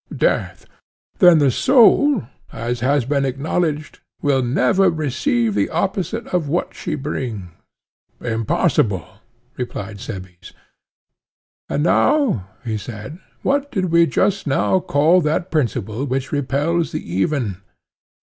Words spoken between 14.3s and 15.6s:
now call that